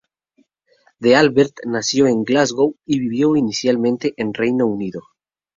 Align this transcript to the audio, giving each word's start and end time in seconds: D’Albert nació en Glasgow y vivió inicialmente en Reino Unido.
D’Albert 0.99 1.57
nació 1.67 2.07
en 2.07 2.23
Glasgow 2.23 2.75
y 2.87 2.99
vivió 3.01 3.35
inicialmente 3.35 4.15
en 4.17 4.33
Reino 4.33 4.65
Unido. 4.65 5.03